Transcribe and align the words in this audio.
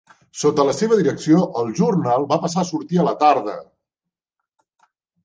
Sota 0.43 0.63
la 0.67 0.71
seva 0.77 0.95
direcció, 1.01 1.41
el 1.63 1.69
Journal 1.79 2.25
va 2.31 2.39
passar 2.45 2.63
a 2.63 2.67
sortir 2.71 3.01
a 3.03 3.05
la 3.09 3.13
tarda. 3.21 3.55